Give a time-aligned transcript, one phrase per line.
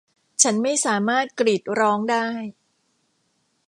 [0.43, 2.27] ฉันไม่สามารถกรีดร้องได้